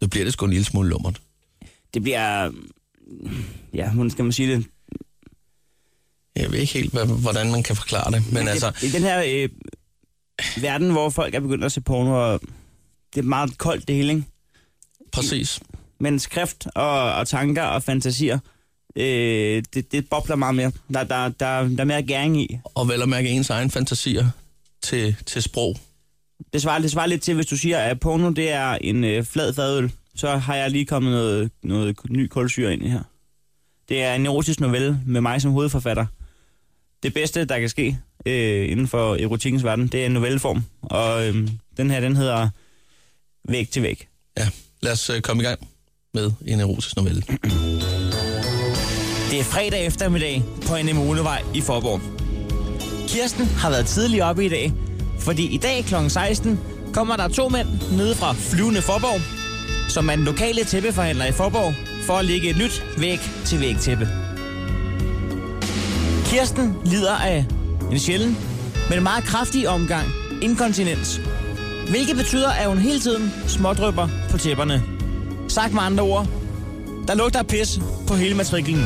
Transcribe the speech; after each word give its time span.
Nu 0.00 0.06
bliver 0.08 0.24
det 0.24 0.32
sgu 0.32 0.44
en 0.44 0.50
lille 0.50 0.64
smule 0.64 0.88
lummert. 0.88 1.20
Det 1.94 2.02
bliver... 2.02 2.50
Ja, 3.74 3.90
hvordan 3.90 4.10
skal 4.10 4.24
man 4.24 4.32
sige 4.32 4.56
det? 4.56 4.66
Jeg 6.36 6.52
ved 6.52 6.58
ikke 6.58 6.72
helt, 6.72 6.92
hvordan 7.06 7.50
man 7.50 7.62
kan 7.62 7.76
forklare 7.76 8.12
det, 8.12 8.32
men 8.32 8.48
altså... 8.48 8.72
I 8.82 8.88
den 8.88 9.02
her 9.02 9.22
øh, 9.26 9.48
verden, 10.62 10.90
hvor 10.90 11.10
folk 11.10 11.34
er 11.34 11.40
begyndt 11.40 11.64
at 11.64 11.72
se 11.72 11.80
porno, 11.80 12.32
og 12.32 12.40
det 13.14 13.20
er 13.20 13.24
meget 13.24 13.58
koldt 13.58 13.88
det 13.88 13.96
hele, 13.96 14.12
ikke? 14.12 14.24
Præcis. 15.12 15.60
Men 15.98 16.18
skrift 16.18 16.66
og, 16.74 17.14
og 17.14 17.28
tanker 17.28 17.62
og 17.62 17.82
fantasier, 17.82 18.38
øh, 18.96 19.62
det, 19.74 19.92
det 19.92 20.08
bobler 20.08 20.36
meget 20.36 20.54
mere. 20.54 20.72
Der, 20.94 21.04
der, 21.04 21.28
der, 21.28 21.68
der 21.68 21.80
er 21.80 21.84
mere 21.84 22.02
gæring 22.02 22.42
i. 22.42 22.58
Og 22.64 22.88
vel 22.88 23.02
at 23.02 23.08
mærke 23.08 23.28
ens 23.28 23.50
egen 23.50 23.70
fantasier 23.70 24.28
til, 24.82 25.16
til 25.26 25.42
sprog. 25.42 25.76
Det 26.52 26.62
svarer, 26.62 26.80
det 26.80 26.90
svarer 26.90 27.06
lidt 27.06 27.22
til, 27.22 27.34
hvis 27.34 27.46
du 27.46 27.56
siger, 27.56 27.78
at 27.78 28.00
porno 28.00 28.30
det 28.30 28.50
er 28.50 28.70
en 28.80 29.04
øh, 29.04 29.24
flad 29.24 29.54
fadøl, 29.54 29.92
så 30.14 30.36
har 30.36 30.54
jeg 30.54 30.70
lige 30.70 30.86
kommet 30.86 31.12
noget, 31.12 31.50
noget 31.62 31.96
ny 32.10 32.26
kulsyre 32.26 32.72
ind 32.72 32.82
i 32.82 32.88
her. 32.88 33.02
Det 33.88 34.02
er 34.02 34.14
en 34.14 34.26
erotisk 34.26 34.60
novelle 34.60 35.00
med 35.06 35.20
mig 35.20 35.42
som 35.42 35.50
hovedforfatter. 35.50 36.06
Det 37.02 37.14
bedste, 37.14 37.44
der 37.44 37.58
kan 37.58 37.68
ske 37.68 37.98
øh, 38.26 38.70
inden 38.70 38.88
for 38.88 39.14
erotikkens 39.14 39.64
verden, 39.64 39.86
det 39.88 40.02
er 40.02 40.06
en 40.06 40.12
novelleform. 40.12 40.62
Og 40.82 41.28
øh, 41.28 41.48
den 41.76 41.90
her, 41.90 42.00
den 42.00 42.16
hedder 42.16 42.48
Væg 43.48 43.68
til 43.68 43.82
væg. 43.82 44.08
Ja, 44.38 44.48
lad 44.82 44.92
os 44.92 45.10
øh, 45.10 45.20
komme 45.20 45.42
i 45.42 45.46
gang 45.46 45.68
med 46.14 46.32
en 46.46 46.60
erotisk 46.60 46.96
novelle. 46.96 47.22
Det 49.30 49.40
er 49.40 49.44
fredag 49.44 49.86
eftermiddag 49.86 50.42
på 50.66 50.74
en 50.74 50.88
Emonevej 50.88 51.42
i 51.54 51.60
Forborg. 51.60 52.00
Kirsten 53.08 53.46
har 53.46 53.70
været 53.70 53.86
tidlig 53.86 54.24
oppe 54.24 54.44
i 54.44 54.48
dag, 54.48 54.72
fordi 55.20 55.54
i 55.54 55.56
dag 55.56 55.84
kl. 55.84 55.94
16 56.08 56.60
kommer 56.94 57.16
der 57.16 57.28
to 57.28 57.48
mænd 57.48 57.68
nede 57.92 58.14
fra 58.14 58.32
Flyvende 58.32 58.82
Forborg, 58.82 59.20
som 59.88 60.08
er 60.08 60.12
en 60.12 60.24
lokale 60.24 60.64
tæppeforhandler 60.64 61.24
i 61.24 61.32
Forborg, 61.32 61.74
for 62.06 62.14
at 62.14 62.24
lægge 62.24 62.50
et 62.50 62.56
nyt 62.56 62.84
væg 62.98 63.20
til 63.44 63.60
væg 63.60 63.76
tæppe. 63.80 64.08
Kirsten 66.24 66.76
lider 66.84 67.14
af 67.14 67.44
en 67.92 67.98
sjælden, 67.98 68.38
men 68.90 69.02
meget 69.02 69.24
kraftig 69.24 69.68
omgang 69.68 70.06
inkontinens, 70.42 71.20
hvilket 71.88 72.16
betyder, 72.16 72.50
at 72.50 72.68
hun 72.68 72.78
hele 72.78 73.00
tiden 73.00 73.32
smådrypper 73.46 74.08
på 74.30 74.38
tæpperne. 74.38 74.82
Sagt 75.48 75.74
med 75.74 75.82
andre 75.82 76.02
ord, 76.02 76.26
der 77.08 77.14
lugter 77.14 77.42
pis 77.42 77.80
på 78.06 78.14
hele 78.14 78.34
matriklen. 78.36 78.84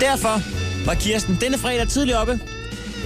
Derfor 0.00 0.42
var 0.86 0.94
Kirsten 0.94 1.38
denne 1.40 1.58
fredag 1.58 1.88
tidlig 1.88 2.18
oppe. 2.18 2.40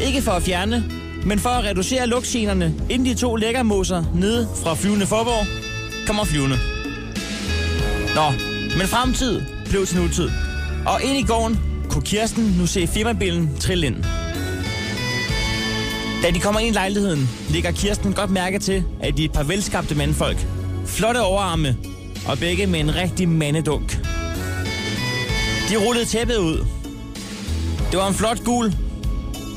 Ikke 0.06 0.22
for 0.22 0.32
at 0.32 0.42
fjerne, 0.42 0.84
men 1.27 1.39
for 1.39 1.50
at 1.50 1.64
reducere 1.64 2.06
lugtgenerne, 2.06 2.75
inden 2.91 3.08
de 3.08 3.14
to 3.14 3.36
lækkermoser 3.36 4.05
nede 4.14 4.48
fra 4.62 4.75
flyvende 4.75 5.06
Forborg 5.06 5.47
kommer 6.06 6.25
flyvende. 6.25 6.56
Nå, 8.14 8.30
men 8.78 8.86
fremtid 8.86 9.42
blev 9.70 9.86
til 9.86 9.98
nutid. 10.00 10.30
Og 10.86 11.02
ind 11.02 11.19
i 11.19 11.22
gården 11.22 11.61
kunne 11.91 12.02
Kirsten 12.02 12.55
nu 12.58 12.67
se 12.67 12.86
firmabilen 12.86 13.56
trille 13.61 13.86
ind. 13.86 13.97
Da 16.22 16.30
de 16.30 16.41
kommer 16.41 16.61
ind 16.61 16.69
i 16.69 16.78
lejligheden, 16.78 17.30
lægger 17.50 17.70
Kirsten 17.70 18.12
godt 18.12 18.30
mærke 18.30 18.58
til, 18.58 18.84
at 19.00 19.17
de 19.17 19.25
er 19.25 19.28
et 19.28 19.33
par 19.33 19.42
velskabte 19.42 19.95
mandfolk. 19.95 20.47
Flotte 20.86 21.22
overarme, 21.22 21.77
og 22.28 22.39
begge 22.39 22.67
med 22.67 22.80
en 22.80 22.95
rigtig 22.95 23.28
mandedunk. 23.28 23.98
De 25.70 25.77
rullede 25.86 26.05
tæppet 26.05 26.36
ud. 26.36 26.67
Det 27.91 27.98
var 27.98 28.08
en 28.08 28.14
flot 28.14 28.45
gul. 28.45 28.72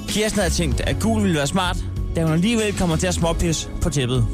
Kirsten 0.08 0.40
havde 0.40 0.54
tænkt, 0.54 0.82
at 0.82 0.96
gul 1.02 1.22
ville 1.22 1.38
være 1.38 1.48
smart, 1.48 1.78
da 2.16 2.24
hun 2.24 2.34
alligevel 2.34 2.78
kommer 2.78 2.96
til 2.96 3.08
at 3.08 3.14
småpisse 3.14 3.70
på 3.82 3.90
tæppet. 3.90 4.26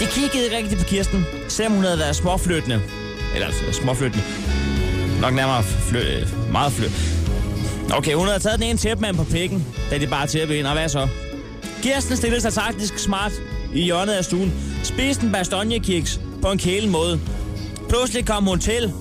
Det 0.00 0.08
kiggede 0.08 0.44
ikke 0.44 0.56
rigtigt 0.56 0.80
på 0.80 0.86
Kirsten, 0.86 1.26
selvom 1.48 1.72
hun 1.72 1.84
havde 1.84 1.98
været 1.98 2.16
småflyttende. 2.16 2.80
Eller 3.34 3.48
øh, 3.48 3.72
småflyttende. 3.72 4.24
Nok 5.20 5.34
nærmere 5.34 5.62
flø, 5.62 6.00
øh, 6.00 6.52
meget 6.52 6.72
flø. 6.72 6.86
Okay, 7.96 8.14
hun 8.14 8.26
havde 8.26 8.38
taget 8.38 8.58
den 8.58 8.68
ene 8.68 8.78
tæppemand 8.78 9.16
på 9.16 9.24
pikken, 9.24 9.66
da 9.90 9.98
de 9.98 10.06
bare 10.06 10.26
tæppe 10.26 10.58
ind, 10.58 10.66
og 10.66 10.72
hvad 10.72 10.88
så? 10.88 11.08
Kirsten 11.82 12.16
stillede 12.16 12.40
sig 12.40 12.52
taktisk 12.52 12.98
smart 12.98 13.32
i 13.74 13.82
hjørnet 13.82 14.12
af 14.12 14.24
stuen, 14.24 14.52
spiste 14.82 15.26
en 15.26 15.32
bastonjekiks 15.32 16.20
på 16.42 16.52
en 16.52 16.58
kælen 16.58 16.90
måde. 16.90 17.20
Pludselig 17.88 18.26
kom 18.26 18.44
hun 18.44 18.60
til 18.60 18.92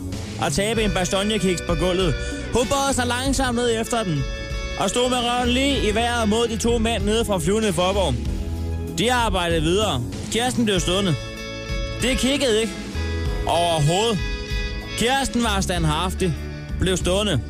at 0.45 0.53
tabe 0.53 0.83
en 0.83 0.91
bastonjekiks 0.91 1.61
på 1.67 1.75
gulvet. 1.75 2.13
Hun 2.53 2.67
bøjede 2.67 2.93
sig 2.93 3.07
langsomt 3.07 3.55
ned 3.55 3.81
efter 3.81 4.03
den, 4.03 4.23
og 4.79 4.89
stod 4.89 5.09
med 5.09 5.17
røven 5.17 5.49
lige 5.49 5.89
i 5.89 5.95
vejret 5.95 6.29
mod 6.29 6.47
de 6.47 6.57
to 6.57 6.77
mænd 6.77 7.03
nede 7.03 7.25
fra 7.25 7.39
flyvende 7.39 7.73
Forborg. 7.73 8.13
De 8.97 9.13
arbejdede 9.13 9.61
videre. 9.61 10.03
Kirsten 10.31 10.65
blev 10.65 10.79
stående. 10.79 11.15
Det 12.01 12.17
kiggede 12.17 12.61
ikke. 12.61 12.73
Overhovedet. 13.47 14.19
Kirsten 14.97 15.43
var 15.43 15.61
standhaftig. 15.61 16.33
Blev 16.79 16.97
stående. 16.97 17.41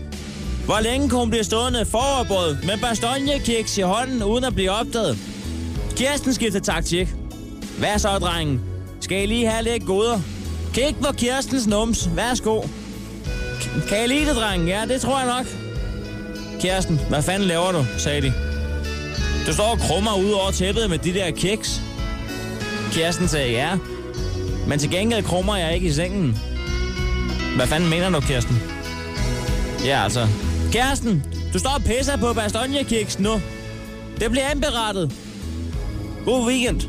Hvor 0.65 0.79
længe 0.79 1.09
kunne 1.09 1.19
hun 1.19 1.29
blive 1.29 1.43
stående 1.43 1.85
foroverbåd 1.85 2.57
med 2.65 2.77
bastonjekiks 2.77 3.77
i 3.77 3.81
hånden 3.81 4.23
uden 4.23 4.43
at 4.43 4.55
blive 4.55 4.71
opdaget? 4.71 5.17
Kirsten 5.95 6.33
skiftede 6.33 6.63
taktik. 6.63 7.07
Hvad 7.77 7.99
så, 7.99 8.09
drengen? 8.09 8.61
Skal 9.01 9.23
I 9.23 9.25
lige 9.25 9.47
have 9.47 9.63
lidt 9.63 9.85
goder? 9.85 10.19
Kig 10.73 10.95
på 11.01 11.13
Kirstens 11.13 11.67
nums. 11.67 12.09
Værsgo. 12.15 12.61
K- 12.61 13.89
kan 13.89 14.03
I 14.03 14.07
lide 14.07 14.25
det, 14.25 14.35
drengen? 14.35 14.67
Ja, 14.67 14.81
det 14.87 15.01
tror 15.01 15.19
jeg 15.19 15.27
nok. 15.37 15.45
Kirsten, 16.61 16.99
hvad 17.09 17.23
fanden 17.23 17.47
laver 17.47 17.71
du? 17.71 17.85
sagde 17.97 18.21
de. 18.21 18.33
Du 19.47 19.53
står 19.53 19.63
og 19.63 19.79
krummer 19.79 20.15
ud 20.15 20.31
over 20.31 20.51
tæppet 20.51 20.89
med 20.89 20.97
de 20.97 21.13
der 21.13 21.31
kiks. 21.31 21.81
Kirsten 22.91 23.27
sagde 23.27 23.51
ja. 23.51 23.77
Men 24.67 24.79
til 24.79 24.89
gengæld 24.89 25.23
krummer 25.23 25.55
jeg 25.55 25.73
ikke 25.73 25.87
i 25.87 25.91
sengen. 25.91 26.37
Hvad 27.55 27.67
fanden 27.67 27.89
mener 27.89 28.09
du, 28.09 28.19
Kirsten? 28.19 28.61
Ja, 29.85 30.03
altså. 30.03 30.27
Kirsten, 30.71 31.23
du 31.53 31.59
står 31.59 31.69
og 31.69 31.83
pisser 31.83 32.17
på 32.17 32.33
bastonjekiks 32.33 33.19
nu. 33.19 33.41
Det 34.19 34.31
bliver 34.31 34.47
anberettet. 34.47 35.13
God 36.25 36.47
weekend. 36.47 36.81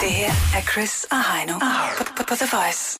Det 0.00 0.10
her 0.10 0.32
er 0.56 0.62
Chris 0.72 1.06
og 1.10 1.16
Heino 1.32 1.58
på, 1.98 2.04
på, 2.16 2.22
på 2.28 2.34
The 2.34 2.46
Voice. 2.52 2.86